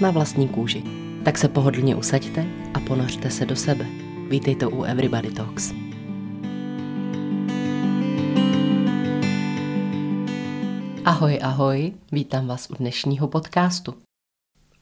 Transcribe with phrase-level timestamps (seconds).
[0.00, 0.82] Na vlastní kůži.
[1.24, 3.86] Tak se pohodlně usaďte a ponořte se do sebe.
[4.28, 5.72] Vítejte u Everybody Talks.
[11.04, 13.94] Ahoj, ahoj, vítám vás u dnešního podcastu.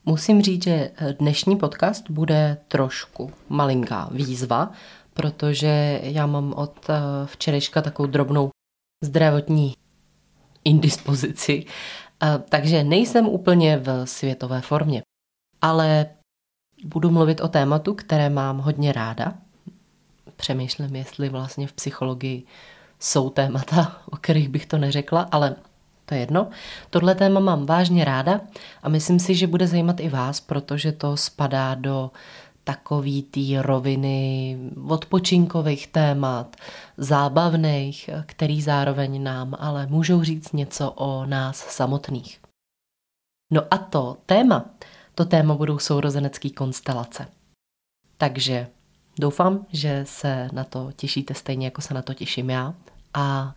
[0.05, 4.73] Musím říct, že dnešní podcast bude trošku malinká výzva,
[5.15, 6.87] protože já mám od
[7.25, 8.51] včerejška takovou drobnou
[9.05, 9.75] zdravotní
[10.65, 11.65] indispozici,
[12.49, 15.03] takže nejsem úplně v světové formě.
[15.67, 16.07] Ale
[16.85, 19.35] budu mluvit o tématu, které mám hodně ráda.
[20.37, 22.43] Přemýšlím, jestli vlastně v psychologii
[23.01, 25.55] jsou témata, o kterých bych to neřekla, ale
[26.05, 26.49] to je jedno.
[26.91, 28.41] Tohle téma mám vážně ráda
[28.83, 32.11] a myslím si, že bude zajímat i vás, protože to spadá do
[32.65, 36.57] takový té roviny odpočinkových témat,
[36.97, 42.41] zábavných, který zároveň nám ale můžou říct něco o nás samotných.
[43.53, 44.65] No a to téma,
[45.17, 47.29] to téma budou sourozenecké konstelace.
[48.19, 48.67] Takže
[49.19, 52.75] doufám, že se na to těšíte stejně, jako se na to těším já.
[53.15, 53.55] A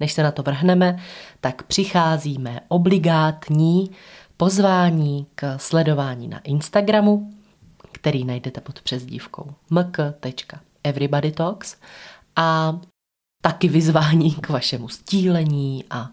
[0.00, 0.98] než se na to vrhneme,
[1.40, 3.90] tak přicházíme obligátní
[4.36, 7.34] pozvání k sledování na Instagramu,
[7.92, 11.76] který najdete pod přezdívkou mk.everybodytalks
[12.36, 12.78] a
[13.42, 16.10] taky vyzvání k vašemu stílení a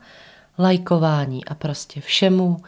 [0.60, 2.64] lajkování a prostě všemu,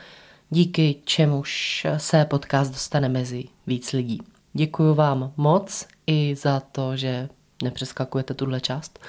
[0.50, 4.22] díky čemuž se podcast dostane mezi víc lidí.
[4.54, 7.30] Děkuji vám moc i za to, že
[7.64, 9.00] nepřeskakujete tuhle část.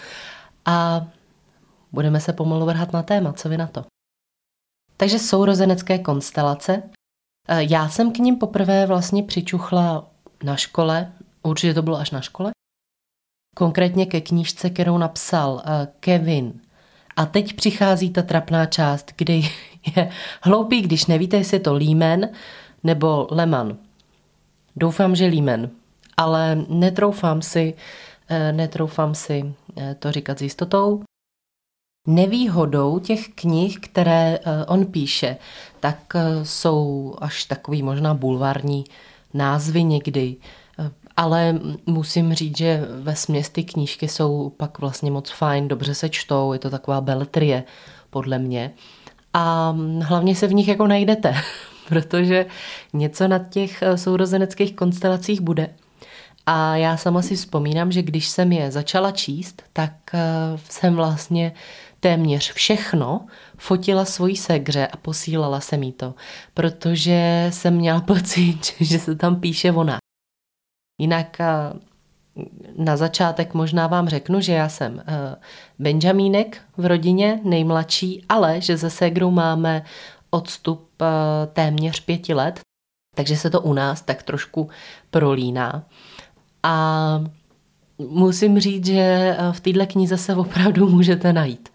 [0.64, 1.06] A
[1.92, 3.84] budeme se pomalu vrhat na téma, co vy na to.
[4.96, 6.82] Takže sourozenecké konstelace
[7.48, 10.10] Eh, já jsem k ním poprvé vlastně přičuchla
[10.44, 11.12] na škole,
[11.42, 12.50] určitě to bylo až na škole,
[13.56, 16.60] konkrétně ke knížce, kterou napsal eh, Kevin.
[17.18, 19.42] A teď přichází ta trapná část, kdy
[19.96, 20.10] je
[20.42, 22.28] hloupý, když nevíte, jestli je to Límen
[22.84, 23.76] nebo Leman.
[24.76, 25.70] Doufám, že Límen,
[26.16, 27.74] ale netroufám si,
[28.28, 29.54] eh, netroufám si
[29.98, 31.02] to říkat s jistotou.
[32.06, 35.36] Nevýhodou těch knih, které eh, on píše,
[35.80, 38.84] tak eh, jsou až takový možná bulvární
[39.34, 40.46] názvy někdy, eh,
[41.18, 46.08] ale musím říct, že ve směs ty knížky jsou pak vlastně moc fajn, dobře se
[46.08, 47.64] čtou, je to taková beletrie
[48.10, 48.70] podle mě.
[49.34, 51.34] A hlavně se v nich jako najdete,
[51.88, 52.46] protože
[52.92, 55.68] něco na těch sourozeneckých konstelacích bude.
[56.46, 59.92] A já sama si vzpomínám, že když jsem je začala číst, tak
[60.68, 61.52] jsem vlastně
[62.00, 63.26] téměř všechno
[63.56, 66.14] fotila svojí segře a posílala se mi to,
[66.54, 69.98] protože jsem měla pocit, že se tam píše ona.
[70.98, 71.38] Jinak
[72.76, 75.02] na začátek možná vám řeknu, že já jsem
[75.78, 79.84] Benjamínek v rodině, nejmladší, ale že ze ségrou máme
[80.30, 80.90] odstup
[81.52, 82.60] téměř pěti let,
[83.14, 84.70] takže se to u nás tak trošku
[85.10, 85.84] prolíná.
[86.62, 87.24] A
[87.98, 91.68] musím říct, že eh, v této knize se opravdu můžete najít.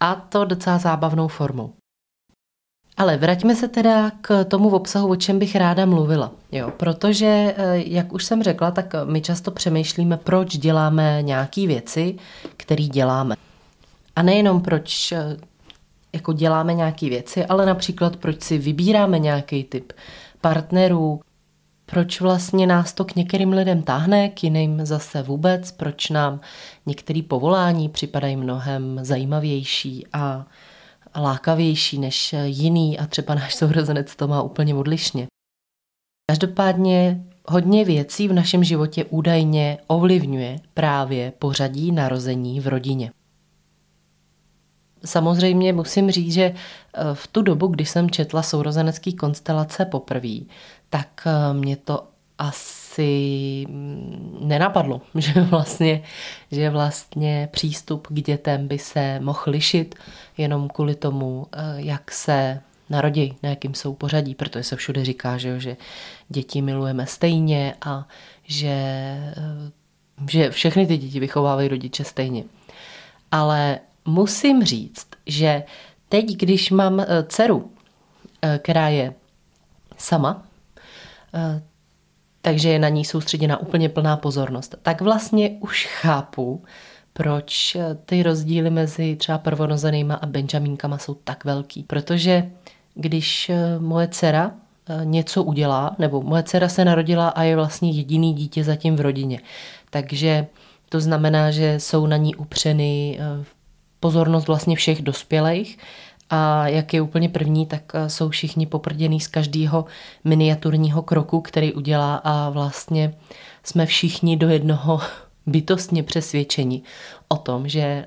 [0.00, 1.72] A to docela zábavnou formou.
[2.98, 6.30] Ale vraťme se teda k tomu obsahu, o čem bych ráda mluvila.
[6.52, 12.16] Jo, protože, eh, jak už jsem řekla, tak my často přemýšlíme, proč děláme nějaké věci,
[12.56, 13.34] které děláme.
[14.16, 15.36] A nejenom proč eh,
[16.12, 19.92] jako děláme nějaké věci, ale například proč si vybíráme nějaký typ
[20.40, 21.20] partnerů,
[21.86, 26.40] proč vlastně nás to k některým lidem táhne, k jiným zase vůbec, proč nám
[26.86, 30.46] některé povolání připadají mnohem zajímavější a
[31.18, 35.26] lákavější než jiný a třeba náš sourozenec to má úplně odlišně.
[36.30, 43.10] Každopádně hodně věcí v našem životě údajně ovlivňuje právě pořadí narození v rodině.
[45.04, 46.54] Samozřejmě musím říct, že
[47.14, 50.38] v tu dobu, kdy jsem četla sourozenecký konstelace poprvé,
[50.90, 52.06] tak eh, mě to
[52.38, 56.02] asi mm, nenapadlo, že vlastně,
[56.52, 59.94] že vlastně přístup k dětem by se mohl lišit
[60.36, 65.38] jenom kvůli tomu, eh, jak se narodí, na jakým jsou pořadí, protože se všude říká,
[65.38, 65.76] že, že
[66.28, 68.08] děti milujeme stejně a
[68.44, 69.70] že, eh,
[70.30, 72.44] že všechny ty děti vychovávají rodiče stejně.
[73.32, 75.62] Ale musím říct, že
[76.08, 77.70] teď, když mám dceru,
[78.62, 79.14] která je
[79.96, 80.42] sama,
[82.48, 84.76] takže je na ní soustředěna úplně plná pozornost.
[84.82, 86.62] Tak vlastně už chápu,
[87.12, 91.82] proč ty rozdíly mezi třeba prvorozenýma a benjamínkama jsou tak velký.
[91.82, 92.50] Protože
[92.94, 94.52] když moje dcera
[95.04, 99.40] něco udělá, nebo moje dcera se narodila a je vlastně jediný dítě zatím v rodině,
[99.90, 100.46] takže
[100.88, 103.20] to znamená, že jsou na ní upřeny
[104.00, 105.78] pozornost vlastně všech dospělých
[106.30, 109.84] a jak je úplně první, tak eh, jsou všichni poprděný z každého
[110.24, 112.16] miniaturního kroku, který udělá.
[112.16, 113.14] A vlastně
[113.62, 115.00] jsme všichni do jednoho
[115.46, 116.82] bytostně přesvědčeni
[117.28, 118.06] o tom, že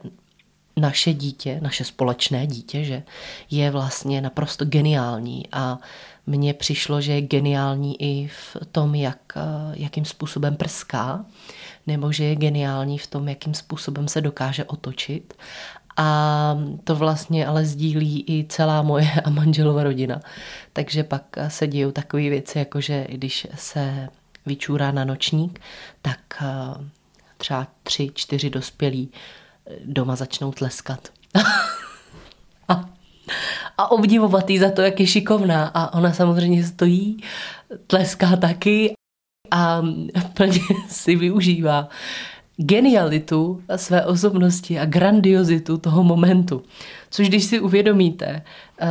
[0.77, 3.03] naše dítě, naše společné dítě, že
[3.51, 5.45] je vlastně naprosto geniální.
[5.51, 5.77] A
[6.27, 9.41] mně přišlo, že je geniální i v tom, jak, eh,
[9.73, 11.25] jakým způsobem prská,
[11.87, 15.33] nebo že je geniální v tom, jakým způsobem se dokáže otočit
[15.97, 20.19] a to vlastně ale sdílí i celá moje a manželova rodina.
[20.73, 24.09] Takže pak se dějou takové věci, jako že když se
[24.45, 25.59] vyčůrá na nočník,
[26.01, 26.45] tak eh,
[27.37, 31.09] třeba tři, čtyři dospělí eh, doma začnou tleskat.
[32.67, 32.89] a,
[33.77, 35.67] a obdivovat jí za to, jak je šikovná.
[35.73, 37.23] A ona samozřejmě stojí,
[37.87, 38.93] tleská taky
[39.51, 39.81] a
[40.33, 40.59] plně
[40.89, 41.89] si využívá
[42.61, 46.63] genialitu své osobnosti a grandiozitu toho momentu.
[47.09, 48.41] Což když si uvědomíte,
[48.81, 48.87] eh,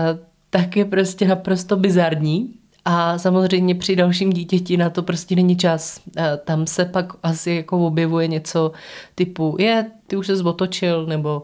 [0.51, 6.01] tak je prostě naprosto bizarní a samozřejmě při dalším dítěti na to prostě není čas.
[6.17, 8.73] Eh, tam se pak asi jako objevuje něco
[9.15, 11.43] typu, je, ty už se zotočil, nebo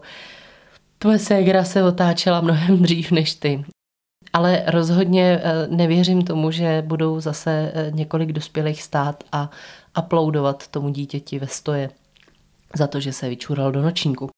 [0.99, 3.65] tvoje ségra se otáčela mnohem dřív než ty.
[4.33, 9.49] Ale rozhodně eh, nevěřím tomu, že budou zase několik dospělých stát a
[9.95, 11.89] aplaudovat tomu dítěti ve stoje
[12.75, 14.29] za to, že se vyčural do nočníku.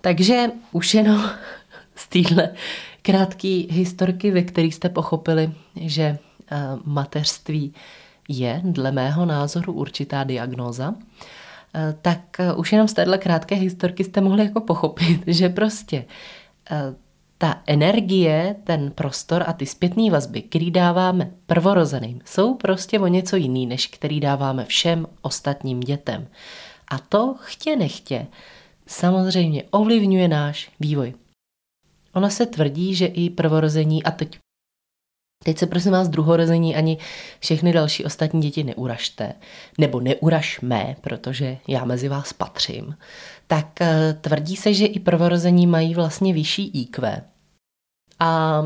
[0.00, 1.30] Takže už jenom
[1.94, 2.50] z téhle
[3.02, 6.18] krátké historky, ve kterých jste pochopili, že eh,
[6.84, 7.74] mateřství
[8.28, 10.94] je dle mého názoru určitá diagnóza,
[11.74, 16.04] eh, tak eh, už jenom z téhle krátké historky jste mohli jako pochopit, že prostě
[17.38, 23.36] ta energie, ten prostor a ty zpětné vazby, který dáváme prvorozeným, jsou prostě o něco
[23.36, 26.26] jiný, než který dáváme všem ostatním dětem.
[26.88, 28.26] A to chtě nechtě
[28.86, 31.14] samozřejmě ovlivňuje náš vývoj.
[32.12, 34.38] Ona se tvrdí, že i prvorození, a teď,
[35.44, 36.98] teď se prosím vás druhorození ani
[37.40, 39.32] všechny další ostatní děti neuražte,
[39.78, 42.96] nebo neuražme, protože já mezi vás patřím,
[43.46, 47.22] tak eh, tvrdí se, že i prvorození mají vlastně vyšší IQ,
[48.20, 48.62] a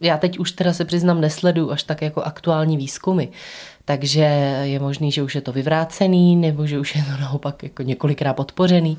[0.00, 3.28] já teď už teda se přiznám, nesleduju až tak jako aktuální výzkumy,
[3.88, 4.20] takže
[4.62, 8.32] je možný, že už je to vyvrácený, nebo že už je to naopak jako několikrát
[8.32, 8.98] podpořený.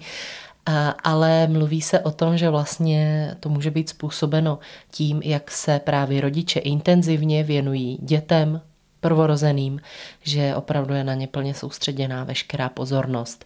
[1.04, 4.60] Ale mluví se o tom, že vlastně to může být způsobeno
[4.92, 8.62] tím, jak se právě rodiče intenzivně věnují dětem,
[9.00, 9.82] prvorozeným,
[10.22, 13.46] že opravdu je na ně plně soustředěná veškerá pozornost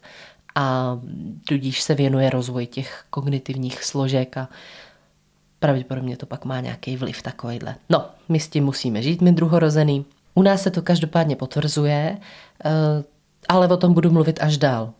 [0.56, 0.98] a
[1.48, 4.50] tudíž se věnuje rozvoji těch kognitivních složek a
[5.60, 7.75] pravděpodobně to pak má nějaký vliv takovýhle.
[7.90, 10.06] No, my s tím musíme žít, my druhorozený.
[10.35, 12.18] U nás se to každopádně potvrzuje,
[12.65, 12.69] eh,
[13.50, 14.94] ale o tom budu mluvit až dál.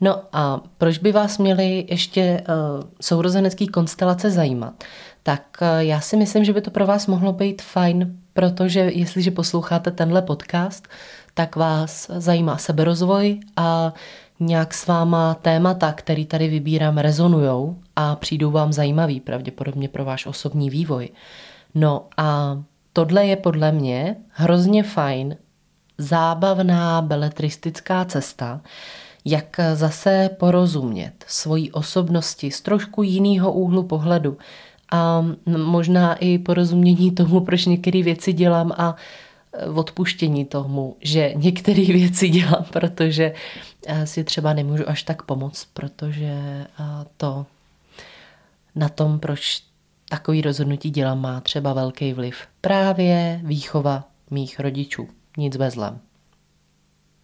[0.00, 2.44] No a proč by vás měly ještě eh,
[3.00, 4.84] sourozenecký konstelace zajímat?
[5.22, 9.30] Tak eh, já si myslím, že by to pro vás mohlo být fajn, protože jestliže
[9.30, 10.88] posloucháte tenhle podcast,
[11.34, 13.94] tak vás zajímá seberozvoj a
[14.40, 20.26] nějak s váma témata, který tady vybírám, rezonujou a přijdou vám zajímavý, pravděpodobně pro váš
[20.26, 21.08] osobní vývoj.
[21.74, 22.58] No a
[22.92, 25.36] tohle je podle mě hrozně fajn,
[25.98, 28.60] zábavná beletristická cesta,
[29.24, 34.38] jak zase porozumět svojí osobnosti z trošku jiného úhlu pohledu
[34.92, 38.96] a možná i porozumění tomu, proč některé věci dělám a
[39.74, 43.32] odpuštění tomu, že některé věci dělám, protože
[43.86, 46.66] eh, si třeba nemůžu až tak pomoct, protože eh,
[47.16, 47.46] to
[48.74, 49.62] na tom, proč
[50.10, 52.36] takový rozhodnutí dělám, má třeba velký vliv.
[52.60, 55.08] Právě výchova mých rodičů.
[55.36, 56.00] Nic bez zlem.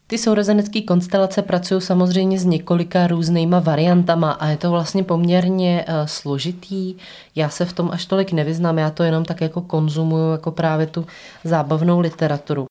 [0.07, 5.95] Ty sourozenecké konstelace pracují samozřejmě s několika různýma variantama a je to vlastně poměrně uh,
[6.07, 6.95] složitý.
[7.35, 10.87] Já se v tom až tolik nevyznám, já to jenom tak jako konzumuju, jako právě
[10.87, 11.07] tu
[11.45, 12.67] zábavnou literaturu.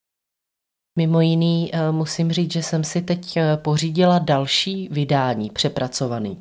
[0.98, 6.40] Mimo jiný uh, musím říct, že jsem si teď uh, pořídila další vydání přepracovaný,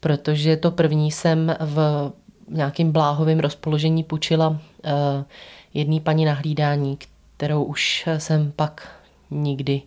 [0.00, 2.12] protože to první jsem v
[2.50, 4.58] nějakým bláhovým rozpoložení půjčila uh,
[5.74, 6.98] jedný paní na hlídání,
[7.36, 8.88] kterou už jsem pak
[9.30, 9.82] nikdy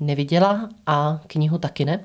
[0.00, 2.00] neviděla a knihu taky ne.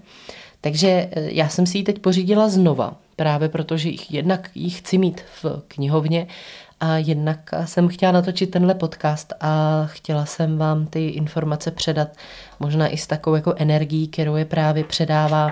[0.62, 4.98] Takže eh, já jsem si ji teď pořídila znova, právě protože jich, jednak jich chci
[4.98, 6.28] mít v knihovně
[6.80, 12.08] a jednak jsem chtěla natočit tenhle podcast a chtěla jsem vám ty informace předat
[12.60, 15.52] možná i s takovou jako energií, kterou je právě předává,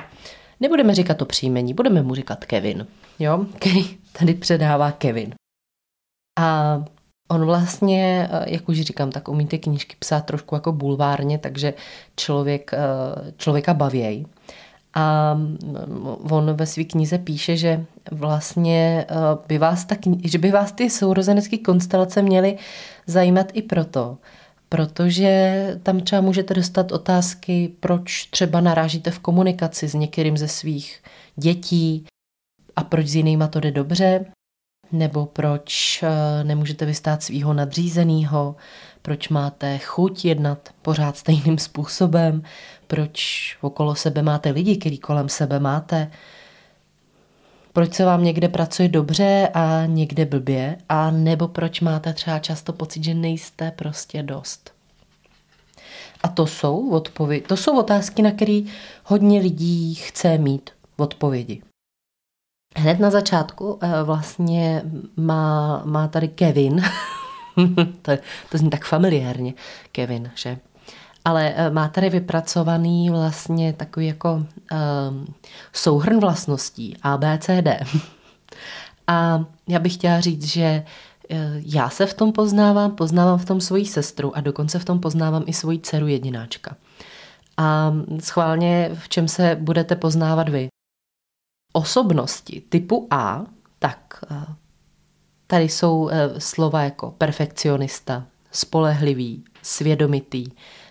[0.60, 2.88] nebudeme říkat to příjmení, budeme mu říkat Kevin,
[3.20, 3.86] jo, který
[4.20, 5.34] tady předává Kevin.
[6.40, 6.84] A
[7.30, 11.74] on vlastně, jak už říkám, tak umí ty knížky psát trošku jako bulvárně, takže
[12.16, 12.72] člověk,
[13.38, 14.26] člověka bavěj.
[14.96, 15.38] A
[16.32, 19.16] on ve své knize píše, že vlastně eh,
[19.48, 22.58] by vás, tak, že by vás ty sourozenecké konstelace měly
[23.08, 24.18] zajímat i proto,
[24.74, 31.04] protože tam třeba můžete dostat otázky, proč třeba narážíte v komunikaci s některým ze svých
[31.36, 32.06] dětí
[32.76, 34.26] a proč s jinýma to jde dobře,
[34.92, 38.56] nebo proč eh, nemůžete vystát svého nadřízeného,
[39.02, 42.44] proč máte chuť jednat pořád stejným způsobem,
[42.88, 46.12] proč okolo sebe máte lidi, který kolem sebe máte,
[47.74, 52.74] proč se vám někde pracuje dobře a někde blbě, a nebo proč máte třeba často
[52.74, 54.72] pocit, že nejste prostě dost.
[56.24, 58.62] A to jsou, odpovědi, to jsou otázky, na které
[59.04, 61.62] hodně lidí chce mít odpovědi.
[62.76, 64.82] Hned na začátku eh, vlastně
[65.18, 66.82] má, má tady Kevin,
[68.02, 68.12] to,
[68.52, 69.54] to zní tak familiárně,
[69.92, 70.58] Kevin, že?
[71.26, 75.34] Ale eh, má tady vypracovaný vlastně takový jako um,
[75.74, 77.68] souhrn vlastností ABCD.
[79.08, 80.86] A já bych chtěla říct, že eh,
[81.56, 85.44] já se v tom poznávám, poznávám v tom svoji sestru a dokonce v tom poznávám
[85.46, 86.76] i svoji dceru jedináčka.
[87.58, 90.68] A schválně, v čem se budete poznávat vy?
[91.74, 93.46] Osobnosti typu A,
[93.80, 94.24] tak
[95.54, 100.46] Tady jsou eh, slova jako perfekcionista, spolehlivý, svědomitý,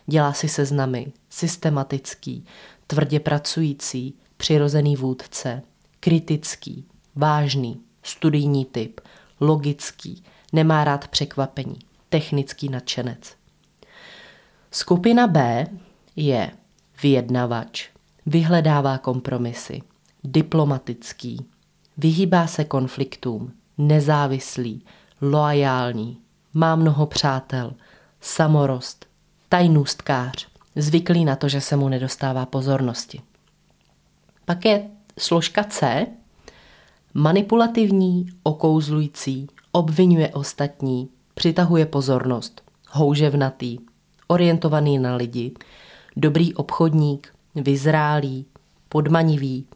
[0.06, 2.44] dělá si seznamy, systematický,
[2.86, 5.62] tvrdě pracující, přirozený vůdce,
[6.00, 9.00] kritický, vážný, studijní typ,
[9.40, 11.78] logický, nemá rád překvapení,
[12.08, 13.36] technický nadšenec.
[14.70, 15.66] Skupina B
[16.16, 16.50] je
[17.02, 17.88] vyjednavač,
[18.26, 19.82] vyhledává kompromisy,
[20.24, 21.46] diplomatický,
[21.96, 24.84] vyhýbá se konfliktům, nezávislý,
[25.20, 26.18] loajální,
[26.54, 27.74] má mnoho přátel,
[28.20, 29.06] samorost,
[29.52, 33.20] tajnůstkář, zvyklý na to, že se mu nedostává pozornosti.
[34.44, 36.06] Pak je složka C,
[37.14, 43.78] manipulativní, okouzlující, obvinuje ostatní, přitahuje pozornost, houževnatý,
[44.28, 45.52] orientovaný na lidi,
[46.16, 48.46] dobrý obchodník, vyzrálý,
[48.88, 49.66] podmanivý,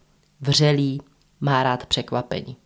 [0.40, 1.00] vřelý,
[1.40, 2.56] má rád překvapení.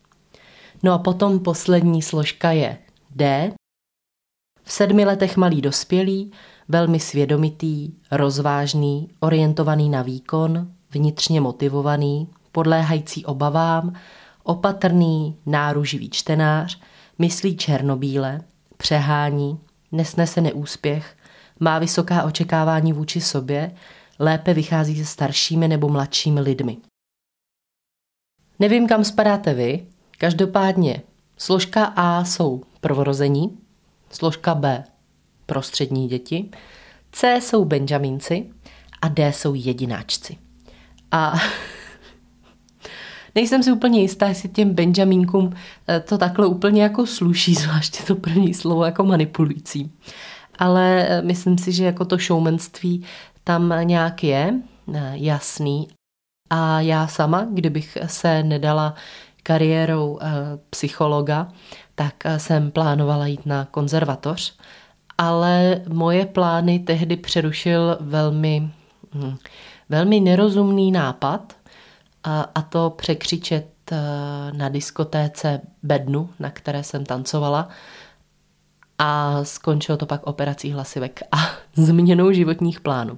[0.83, 2.77] No a potom poslední složka je
[3.15, 3.51] D.
[4.63, 6.31] V sedmi letech malý dospělý,
[6.71, 13.93] velmi svědomitý, rozvážný, orientovaný na výkon, vnitřně motivovaný, podléhající obavám,
[14.43, 16.79] opatrný, náruživý čtenář,
[17.19, 18.41] myslí černobíle,
[18.77, 19.59] přehání,
[19.91, 21.17] nesnese neúspěch,
[21.59, 23.71] má vysoká očekávání vůči sobě,
[24.19, 26.77] lépe vychází se staršími nebo mladšími lidmi.
[28.59, 29.85] Nevím, kam spadáte vy,
[30.21, 31.01] Každopádně
[31.37, 33.57] složka A jsou prvorození,
[34.09, 34.83] složka B
[35.51, 36.49] prostřední děti,
[37.11, 38.49] C jsou benjamínci
[39.01, 40.37] a D jsou jedináčci.
[41.11, 41.33] A
[43.35, 45.53] nejsem si úplně jistá, jestli těm benjamínkům
[45.87, 49.91] eh, to takhle úplně jako sluší, zvláště to první slovo jako manipulující.
[50.59, 53.05] Ale eh, myslím si, že jako to showmanství
[53.43, 54.53] tam nějak je
[54.93, 55.87] eh, jasný.
[56.49, 58.95] A já sama, kdybych se nedala
[59.43, 60.19] kariérou
[60.69, 61.47] psychologa,
[61.95, 64.57] tak jsem plánovala jít na konzervatoř,
[65.21, 68.71] ale moje plány tehdy přerušil velmi,
[69.13, 69.37] hm,
[69.89, 71.53] velmi nerozumný nápad
[72.23, 73.97] a, a to překřičet eh,
[74.51, 77.69] na diskotéce bednu, na které jsem tancovala
[78.97, 81.37] a skončilo to pak operací hlasivek a
[81.75, 83.17] změnou životních plánů.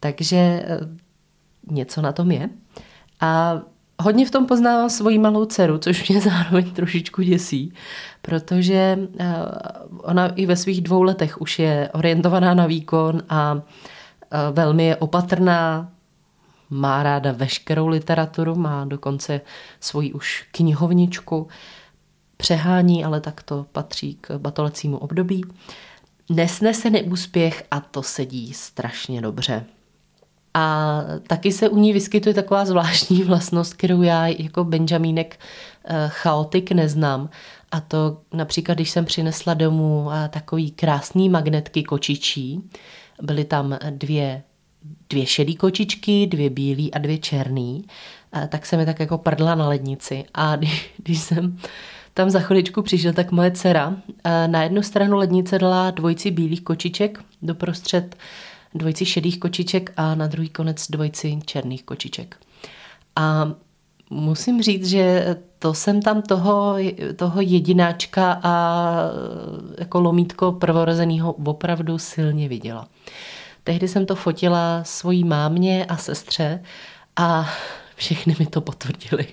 [0.00, 0.64] Takže
[1.70, 2.48] něco na tom je.
[3.20, 3.60] A
[4.02, 7.72] hodně v tom poznávám svoji malou dceru, což mě zároveň trošičku děsí,
[8.22, 9.34] protože eh,
[10.02, 13.62] ona i ve svých dvou letech už je orientovaná na výkon a
[14.30, 15.92] eh, velmi je opatrná,
[16.70, 19.40] má ráda veškerou literaturu, má dokonce
[19.80, 21.48] svoji už knihovničku,
[22.36, 25.44] přehání, ale tak to patří k batolecímu období.
[26.30, 29.64] Nesnese neúspěch a to sedí strašně dobře.
[30.54, 35.40] A taky se u ní vyskytuje taková zvláštní vlastnost, kterou já jako Benjamínek
[35.84, 37.28] eh, chaotik neznám.
[37.70, 42.60] A to například, když jsem přinesla domů eh, takový krásný magnetky kočičí,
[43.22, 44.42] byly tam dvě,
[45.10, 47.84] dvě šedý kočičky, dvě bílé a dvě černý,
[48.48, 50.24] tak se mi tak jako prdla na lednici.
[50.34, 51.58] A když, když jsem
[52.14, 53.96] tam za chviličku přišel, tak moje dcera
[54.46, 58.16] na jednu stranu lednice dala dvojici bílých kočiček, doprostřed
[58.74, 62.36] dvojici šedých kočiček a na druhý konec dvojici černých kočiček.
[63.16, 63.52] A
[64.10, 66.76] musím říct, že to jsem tam toho,
[67.16, 68.94] toho jedináčka a
[69.78, 72.88] jako lomítko prvorozeného opravdu silně viděla.
[73.64, 76.62] Tehdy jsem to fotila svojí mámě a sestře
[77.16, 77.50] a
[77.96, 79.26] všechny mi to potvrdili.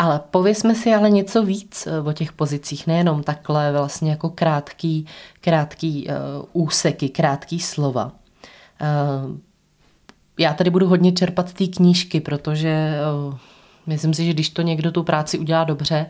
[0.00, 5.06] Ale pověsme si ale něco víc eh, o těch pozicích, nejenom takhle vlastně jako krátký,
[5.40, 8.04] krátký uh, úseky, krátký slova.
[8.04, 9.36] Uh,
[10.38, 13.34] já tady budu hodně čerpat z té knížky, protože uh,
[13.86, 16.06] myslím si, že když to někdo tu práci udělá dobře,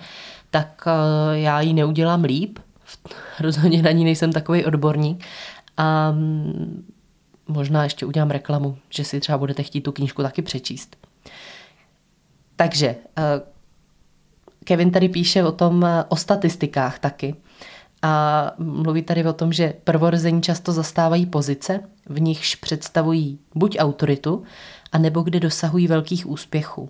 [0.51, 2.59] tak uh, já ji neudělám líp.
[3.41, 5.25] Rozhodně na ní nejsem takový odborník.
[5.77, 6.85] A um,
[7.49, 10.97] možná ještě udělám reklamu, že si třeba budete chtít tu knížku taky přečíst.
[12.57, 12.97] Takže
[14.65, 17.35] Kevin tady píše o tom, o statistikách taky.
[18.03, 24.43] A mluví tady o tom, že prvorození často zastávají pozice, v nichž představují buď autoritu,
[24.93, 26.89] anebo kde dosahují velkých úspěchů.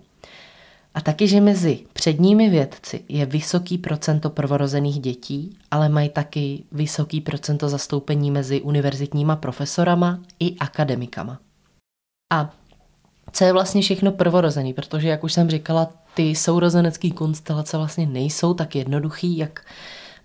[0.93, 7.21] A taky, že mezi předními vědci je vysoký procento prvorozených dětí, ale mají taky vysoký
[7.21, 11.39] procento zastoupení mezi univerzitníma profesorama i akademikama.
[12.33, 12.53] A
[13.31, 18.53] co je vlastně všechno prvorozený, protože, jak už jsem říkala, ty sourozenecké konstelace vlastně nejsou
[18.53, 19.65] tak jednoduchý, jak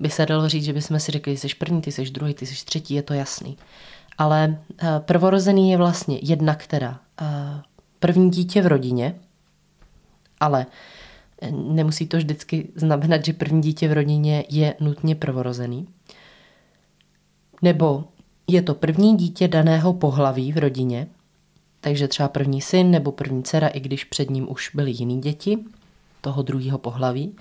[0.01, 2.65] by se dalo říct, že bychom si řekli, jsi první, ty jsi druhý, ty jsi
[2.65, 3.57] třetí, je to jasný.
[4.19, 7.27] Ale uh, prvorozený je vlastně jedna, která uh,
[8.01, 9.15] první dítě v rodině,
[10.41, 10.67] ale
[11.43, 15.89] eh, nemusí to vždycky znamenat, že první dítě v rodině je nutně prvorozený.
[17.63, 18.05] Nebo
[18.49, 21.07] je to první dítě daného pohlaví v rodině,
[21.81, 25.59] takže třeba první syn nebo první dcera, i když před ním už byly jiný děti
[26.21, 27.37] toho druhého pohlaví.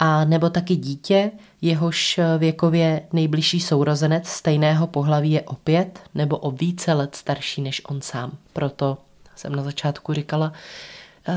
[0.00, 1.30] A nebo taky dítě,
[1.62, 7.82] jehož věkově nejbližší sourozenec stejného pohlaví je o pět nebo o více let starší než
[7.84, 8.32] on sám.
[8.52, 8.98] Proto
[9.36, 10.52] jsem na začátku říkala,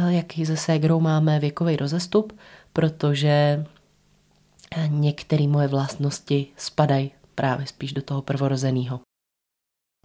[0.08, 2.40] jaký ze ségrou máme věkový rozestup,
[2.74, 3.66] protože
[4.88, 9.00] některé moje vlastnosti spadají právě spíš do toho prvorozeného.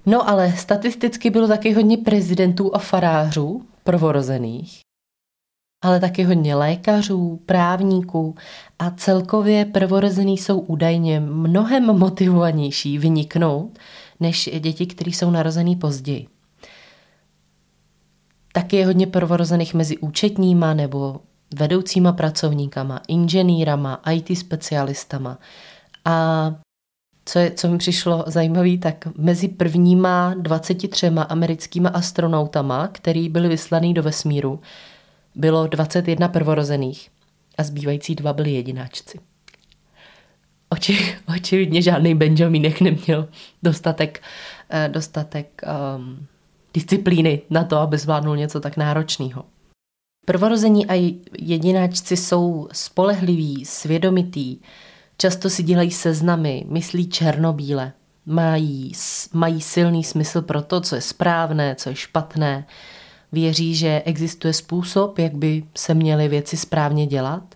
[0.07, 4.81] No ale statisticky bylo taky hodně prezidentů a farářů prvorozených,
[5.85, 8.35] ale taky hodně lékařů, právníků
[8.79, 13.79] a celkově prvorozený jsou údajně mnohem motivovanější vyniknout
[14.21, 16.27] než děti, které jsou narozený později.
[18.53, 21.21] Taky je hodně prvorozených mezi účetníma nebo
[21.55, 25.39] vedoucíma pracovníkama, inženýrama, IT specialistama
[26.05, 26.55] a
[27.27, 33.95] co, je, co mi přišlo zajímavé, tak mezi prvníma 23 americkýma astronautama, který byli vyslaný
[33.95, 34.61] do vesmíru,
[35.35, 37.09] bylo 21 prvorozených
[37.59, 39.19] a zbývající dva byli jedináčci.
[40.69, 43.29] Oči, očividně žádný Benjamínek neměl
[43.63, 44.23] dostatek,
[44.71, 45.63] eh, dostatek
[45.97, 46.27] um,
[46.75, 49.45] disciplíny na to, aby zvládnul něco tak náročného.
[50.27, 54.59] Prvorození a jedináčci jsou spolehliví, svědomitý,
[55.19, 57.93] Často si dělají seznamy, myslí černobíle,
[58.27, 58.93] mají,
[59.33, 62.67] mají silný smysl pro to, co je správné, co je špatné,
[63.33, 67.55] věří, že existuje způsob, jak by se měly věci správně dělat.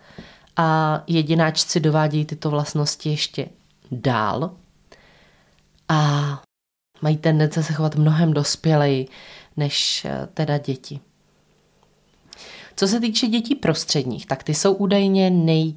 [0.56, 3.48] A jedináčci dovádějí tyto vlastnosti ještě
[3.90, 4.50] dál.
[5.88, 6.42] A
[7.02, 9.08] mají tendence se chovat mnohem dospěleji
[9.56, 11.00] než eh, teda děti.
[12.76, 15.74] Co se týče dětí prostředních, tak ty jsou údajně nej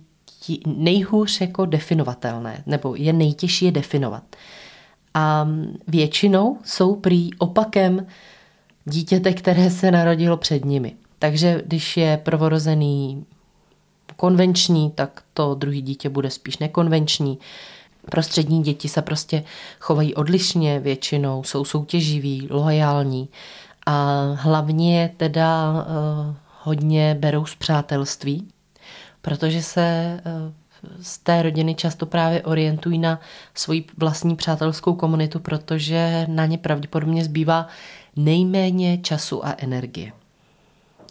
[0.65, 4.23] nejhůř jako definovatelné, nebo je nejtěžší je definovat.
[5.13, 5.47] A
[5.88, 8.08] většinou jsou prý opakem
[8.86, 10.93] dítěte, které se narodilo před nimi.
[11.19, 13.25] Takže když je prvorozený
[14.15, 17.39] konvenční, tak to druhý dítě bude spíš nekonvenční.
[18.12, 19.43] Prostřední děti se prostě
[19.79, 23.29] chovají odlišně většinou, jsou soutěživí, loajální
[23.86, 28.47] a hlavně teda uh, hodně berou z přátelství,
[29.23, 30.21] protože se eh,
[31.01, 33.19] z té rodiny často právě orientují na
[33.53, 37.67] svoji vlastní přátelskou komunitu, protože na ně pravděpodobně zbývá
[38.15, 40.12] nejméně času a energie.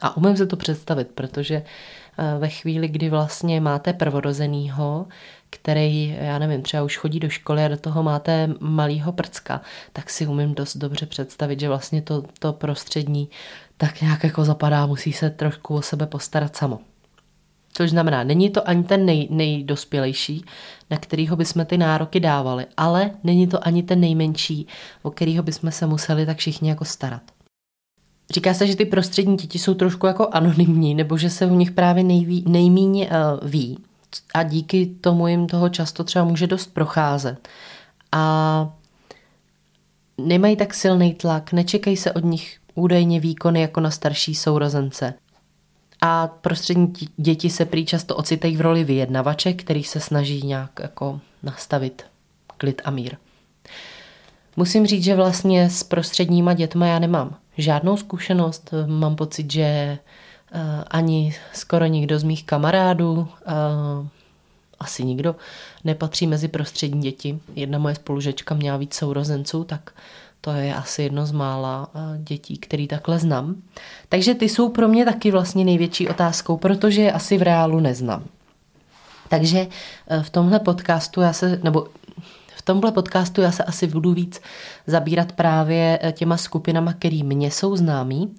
[0.03, 5.07] A umím si to představit, protože eh, ve chvíli, kdy vlastně máte prvorozenýho,
[5.51, 9.61] který, já nevím, třeba už chodí do školy a do toho máte malýho prcka,
[9.92, 13.29] tak si umím dost dobře představit, že vlastně to, to prostřední
[13.77, 16.91] tak nějak jako zapadá, musí se trošku o sebe postarat samo.
[17.72, 20.44] Což znamená, není to ani ten nej, nejdospělejší,
[20.90, 24.66] na kterýho bychom ty nároky dávali, ale není to ani ten nejmenší,
[25.02, 27.22] o kterýho bychom se museli tak všichni jako starat.
[28.30, 31.70] Říká se, že ty prostřední děti jsou trošku jako anonymní, nebo že se o nich
[31.70, 33.78] právě nejví, nejmíně uh, ví.
[34.35, 37.48] A díky tomu jim toho často třeba může dost procházet.
[38.12, 38.74] A
[40.18, 45.14] nemají tak silný tlak, nečekají se od nich údajně výkony jako na starší sourozence.
[46.05, 51.21] A prostřední děti se prý často ocitají v roli vyjednavače, který se snaží nějak jako
[51.43, 52.03] nastavit
[52.59, 53.17] klid a mír.
[54.57, 58.75] Musím říct, že vlastně s prostředníma dětma já nemám žádnou zkušenost.
[58.87, 59.99] Mám pocit, že
[60.55, 60.61] uh,
[60.91, 64.07] ani skoro nikdo z mých kamarádů, uh,
[64.81, 65.37] asi nikdo,
[65.85, 67.38] nepatří mezi prostřední děti.
[67.55, 69.91] Jedna moje spolužečka měla víc sourozenců, tak
[70.44, 73.55] to je asi jedno z mála uh, dětí, který takhle znám.
[74.09, 78.24] Takže ty jsou pro mě taky vlastně největší otázkou, protože je asi v reálu neznám.
[79.28, 79.66] Takže
[80.22, 81.87] v tomhle podcastu já se, nebo
[82.57, 84.40] v tomhle podcastu já se asi budu víc
[84.87, 88.37] zabírat právě eh, těma skupinama, který mě jsou známí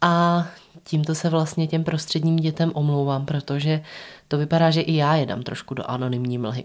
[0.00, 0.46] a
[0.84, 3.82] tímto se vlastně těm prostředním dětem omlouvám, protože
[4.28, 6.64] to vypadá, že i já jedám trošku do anonymní mlhy.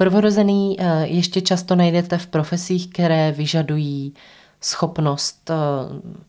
[0.00, 4.14] Prvorozený eh, ještě často najdete v profesích, které vyžadují
[4.60, 5.54] schopnost eh,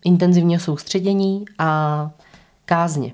[0.05, 2.11] intenzivního soustředění a
[2.65, 3.13] kázně.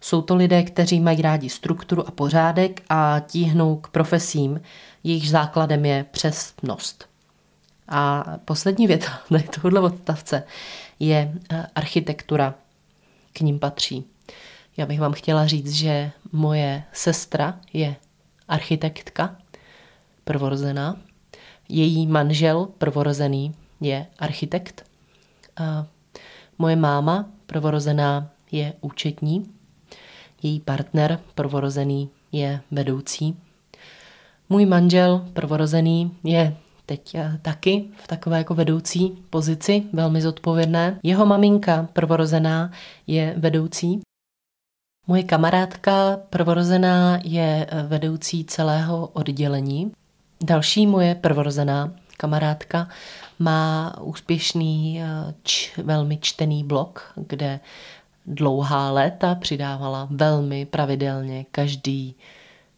[0.00, 4.60] Jsou to lidé, kteří mají rádi strukturu a pořádek a tíhnou k profesím,
[5.04, 7.08] jejich základem je přesnost.
[7.88, 9.20] A poslední věta
[9.54, 10.42] tohohle odstavce
[11.00, 12.54] je eh, architektura.
[13.32, 14.04] K ním patří.
[14.76, 17.96] Já bych vám chtěla říct, že moje sestra je
[18.48, 19.36] architektka
[20.24, 20.96] prvorozená.
[21.68, 24.84] Její manžel prvorozený je architekt.
[25.56, 25.86] A
[26.58, 29.50] moje máma prvorozená je účetní.
[30.42, 33.36] Její partner prvorozený je vedoucí
[34.48, 36.56] můj manžel, prvorozený, je
[36.86, 41.00] teď eh, taky v takové jako vedoucí pozici, velmi zodpovědné.
[41.02, 42.70] Jeho maminka, prvorozená,
[43.06, 44.00] je vedoucí.
[45.06, 49.92] Moje kamarádka, prvorozená, je eh, vedoucí celého oddělení.
[50.42, 52.88] Další moje prvorozená kamarádka
[53.38, 57.60] má úspěšný, eh, č, velmi čtený blog, kde
[58.26, 62.14] dlouhá léta přidávala velmi pravidelně každý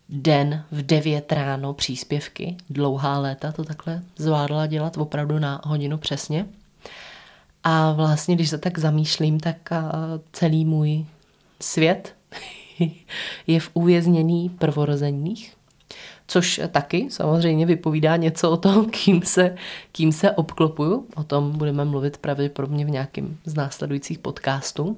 [0.09, 2.57] den v 9 ráno příspěvky.
[2.71, 6.47] Dlouhá léta to takhle zvládla dělat opravdu na hodinu přesně.
[7.65, 9.71] A vlastně, když se tak zamýšlím, tak
[10.33, 11.07] celý můj
[11.61, 12.15] svět
[13.47, 15.56] je v uvěznění prvorozených,
[16.27, 19.57] což taky samozřejmě vypovídá něco o tom, kým se,
[19.93, 21.07] kým se obklopuju.
[21.17, 24.97] O tom budeme mluvit pravděpodobně v nějakém z následujících podcastů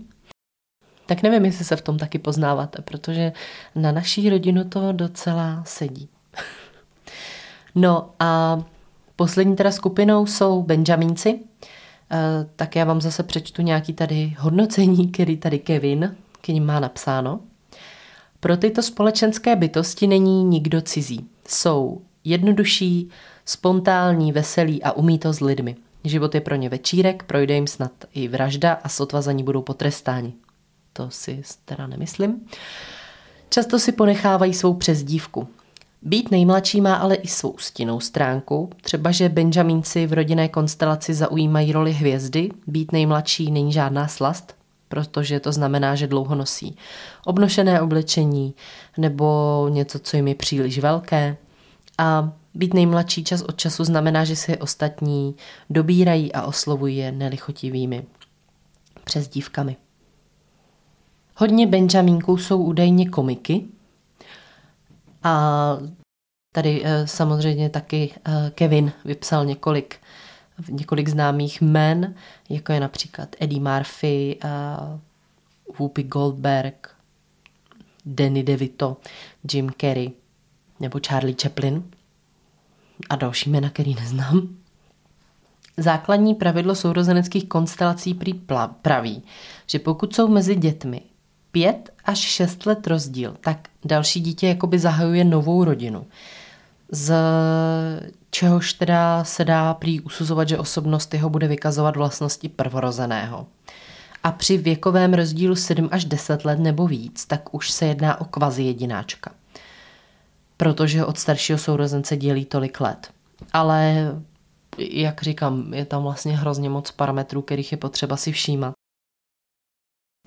[1.09, 3.33] tak nevím, jestli se v tom taky poznáváte, protože
[3.75, 6.09] na naší rodinu to docela sedí.
[7.75, 8.62] no a
[9.17, 11.41] poslední teda skupinou jsou Benjamínci,
[12.11, 16.81] eh, tak já vám zase přečtu nějaký tady hodnocení, který tady Kevin k ním má
[16.81, 17.41] napsáno.
[18.40, 21.27] Pro tyto společenské bytosti není nikdo cizí.
[21.48, 23.09] Jsou jednodušší,
[23.44, 25.77] spontánní, veselí a umí to s lidmi.
[26.05, 29.62] Život je pro ně večírek, projde jim snad i vražda a sotva za ní budou
[29.62, 30.35] potrestáni
[30.98, 32.46] to si teda nemyslím.
[33.48, 35.48] Často si ponechávají svou přezdívku.
[36.03, 41.72] Být nejmladší má ale i svou stinnou stránku, třeba že Benjamínci v rodinné konstelaci zaujímají
[41.72, 44.55] roli hvězdy, být nejmladší není žádná slast,
[44.88, 46.77] protože to znamená, že dlouho nosí
[47.24, 48.55] obnošené oblečení
[48.98, 51.37] nebo něco, co jim je příliš velké.
[51.98, 55.37] A být nejmladší čas od času znamená, že si ostatní
[55.70, 58.07] dobírají a oslovují je nelichotivými
[59.05, 59.77] přezdívkami.
[61.37, 63.64] Hodně Benjamínků jsou údajně komiky
[65.22, 65.79] a
[66.55, 69.96] tady eh, samozřejmě taky eh, Kevin vypsal několik,
[70.68, 72.14] několik známých men,
[72.49, 74.38] jako je například Eddie Murphy,
[75.79, 76.94] Whoopi Goldberg,
[78.07, 78.97] Danny DeVito,
[79.53, 80.11] Jim Carrey
[80.81, 81.83] nebo Charlie Chaplin
[83.11, 84.49] a další jména, který neznám.
[85.77, 88.35] Základní pravidlo sourozeneckých konstelací prý
[88.83, 89.23] praví,
[89.66, 91.01] že pokud jsou mezi dětmi
[91.53, 96.07] pět až šest let rozdíl, tak další dítě jakoby zahajuje novou rodinu.
[96.92, 97.14] Z
[98.31, 103.46] čehož teda se dá prý usuzovat, že osobnost jeho bude vykazovat vlastnosti prvorozeného.
[104.22, 108.24] A při věkovém rozdílu 7 až 10 let nebo víc, tak už se jedná o
[108.24, 109.31] kvazi jedináčka.
[110.57, 113.11] Protože od staršího sourozence dělí tolik let.
[113.53, 114.12] Ale
[114.79, 118.78] jak říkám, je tam vlastně hrozně moc parametrů, kterých je potřeba si všímat.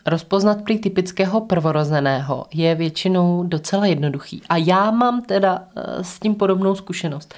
[0.05, 4.41] Rozpoznat prý typického prvorozeného je většinou docela jednoduchý.
[4.49, 7.35] A já mám teda eh, s tím podobnou zkušenost,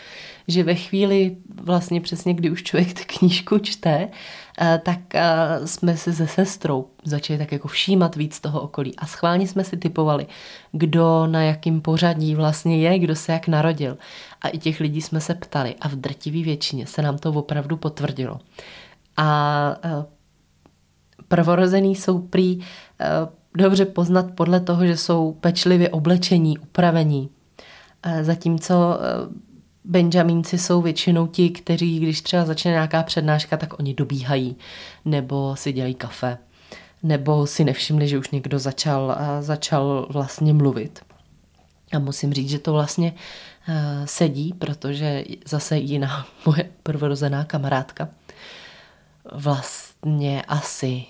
[0.48, 4.10] že ve chvíli vlastně přesně, kdy už člověk tu knížku čte,
[4.62, 5.28] eh, tak eh,
[5.66, 9.78] jsme si se sestrou začali tak jako všímat víc toho okolí a schválně jsme si
[9.78, 10.26] typovali,
[10.72, 13.98] kdo na jakým pořadí vlastně je, kdo se jak narodil.
[14.42, 17.78] A i těch lidí jsme se ptali a v drtivý většině se nám to opravdu
[17.78, 18.40] potvrdilo.
[19.18, 19.76] A
[21.28, 23.08] prvorozený jsou prý eh,
[23.58, 27.30] dobře poznat podle toho, že jsou pečlivě oblečení, upravení.
[28.04, 29.44] Eh, zatímco eh,
[29.86, 34.56] Benjamínci jsou většinou ti, kteří, když třeba začne nějaká přednáška, tak oni dobíhají,
[35.06, 36.38] nebo si dělají kafe,
[37.04, 41.00] nebo si nevšimli, že už někdo začal, začal vlastně mluvit.
[41.94, 43.14] A musím říct, že to vlastně
[44.06, 48.10] sedí, protože zase jiná moje prvorozená kamarádka
[49.32, 51.04] vlastně asi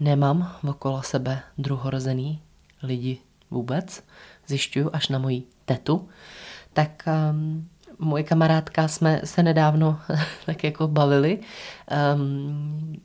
[0.00, 2.40] nemám okolo sebe druhorozený
[2.82, 3.18] lidi
[3.50, 4.02] vůbec,
[4.46, 6.08] zjišťuju až na moji tetu,
[6.72, 9.98] tak um, moje kamarádka jsme se nedávno
[10.46, 11.38] tak jako bavili.
[12.14, 13.00] Um,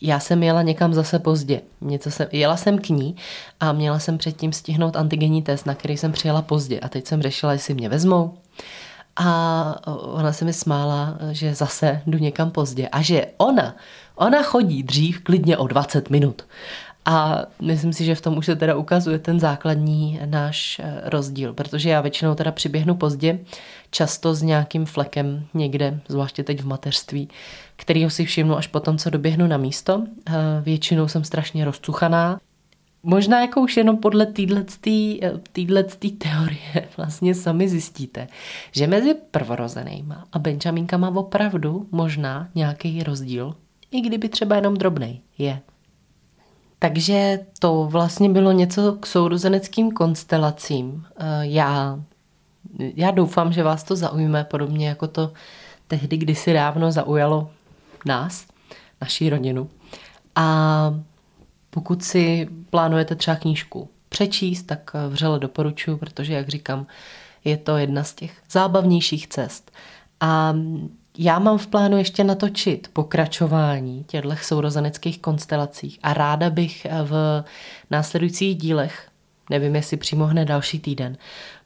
[0.00, 1.60] já jsem jela někam zase pozdě.
[1.80, 3.16] Něco jsem, jela jsem k ní
[3.60, 6.80] a měla jsem předtím stihnout antigenní test, na který jsem přijela pozdě.
[6.80, 8.38] A teď jsem řešila, jestli mě vezmou.
[9.16, 12.88] A ona se mi smála, že zase jdu někam pozdě.
[12.88, 13.76] A že ona
[14.18, 16.42] Ona chodí dřív klidně o 20 minut.
[17.04, 21.54] A myslím si, že v tom už se teda ukazuje ten základní náš eh, rozdíl,
[21.54, 23.38] protože já většinou teda přiběhnu pozdě,
[23.90, 27.28] často s nějakým flekem někde, zvláště teď v mateřství,
[27.76, 30.02] kterýho si všimnu až potom, co doběhnu na místo.
[30.26, 32.40] Eh, většinou jsem strašně rozcuchaná.
[33.02, 34.90] Možná jako už jenom podle této
[35.22, 38.28] eh, teorie vlastně sami zjistíte,
[38.72, 43.54] že mezi prvorozenýma a Benjaminkama opravdu možná nějaký rozdíl
[43.90, 45.60] i kdyby třeba jenom drobnej je.
[46.78, 51.06] Takže to vlastně bylo něco k sourozeneckým konstelacím.
[51.16, 52.00] Eh, já,
[52.78, 55.32] já doufám, že vás to zaujme, podobně jako to
[55.88, 57.50] tehdy kdysi dávno zaujalo
[58.04, 58.46] nás,
[59.00, 59.70] naší rodinu.
[60.34, 60.94] A
[61.70, 66.86] pokud si plánujete třeba knížku přečíst, tak eh, vřele doporučuji, protože, jak říkám,
[67.44, 69.70] je to jedna z těch zábavnějších cest.
[70.20, 70.54] A
[71.18, 77.44] já mám v plánu ještě natočit pokračování těchto sourozeneckých konstelacích a ráda bych v
[77.90, 79.08] následujících dílech,
[79.50, 81.16] nevím jestli přímo hned další týden,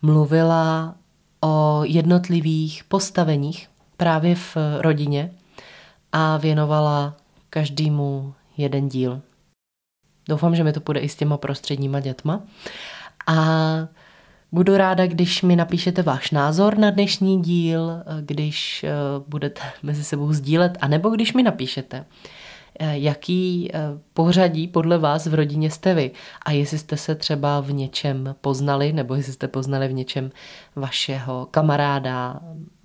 [0.03, 0.95] mluvila
[1.41, 5.31] o jednotlivých postaveních právě v rodině
[6.13, 7.17] a věnovala
[7.51, 9.21] každému jeden díl.
[10.29, 12.43] Doufám, že mi to půjde i s těma prostředníma dětma.
[13.27, 13.37] A
[14.55, 18.91] Budu ráda, když mi napíšete váš názor na dnešní díl, když eh,
[19.29, 22.05] budete mezi sebou sdílet, anebo když mi napíšete,
[22.79, 23.81] eh, jaký eh,
[24.15, 26.11] pořadí podle vás v rodině jste vy
[26.47, 30.31] a jestli jste se třeba v něčem poznali, nebo jestli jste poznali v něčem
[30.77, 32.41] vašeho kamaráda,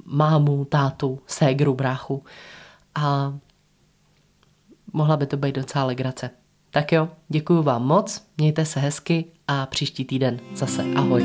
[0.06, 2.24] mámu, tátu, ségru, bráchu
[2.96, 3.34] a
[4.94, 6.30] mohla by to být docela legrace.
[6.78, 11.24] Tak jo, děkuji vám moc, mějte se hezky a příští týden zase ahoj.